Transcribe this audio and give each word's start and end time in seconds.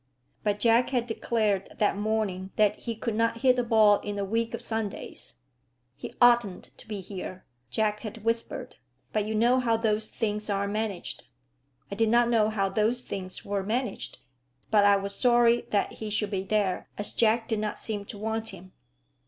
But 0.43 0.59
Jack 0.59 0.89
had 0.89 1.05
declared 1.05 1.73
that 1.77 1.95
morning 1.95 2.49
that 2.55 2.75
he 2.75 2.95
could 2.95 3.13
not 3.13 3.41
hit 3.41 3.59
a 3.59 3.63
ball 3.63 3.99
in 3.99 4.17
a 4.17 4.25
week 4.25 4.55
of 4.55 4.59
Sundays, 4.63 5.35
"He 5.95 6.11
oughtn't 6.19 6.71
to 6.77 6.87
be 6.87 7.01
here," 7.01 7.45
Jack 7.69 7.99
had 7.99 8.23
whispered; 8.23 8.77
"but 9.13 9.25
you 9.27 9.35
know 9.35 9.59
how 9.59 9.77
those 9.77 10.09
things 10.09 10.49
are 10.49 10.67
managed." 10.67 11.25
I 11.91 11.95
did 11.95 12.09
not 12.09 12.29
know 12.29 12.49
how 12.49 12.67
those 12.67 13.03
things 13.03 13.45
were 13.45 13.61
managed, 13.61 14.17
but 14.71 14.85
I 14.85 14.95
was 14.95 15.13
sorry 15.13 15.67
that 15.69 15.93
he 15.93 16.09
should 16.09 16.31
be 16.31 16.41
there, 16.45 16.89
as 16.97 17.13
Jack 17.13 17.47
did 17.47 17.59
not 17.59 17.77
seem 17.77 18.03
to 18.05 18.17
want 18.17 18.49
him. 18.49 18.71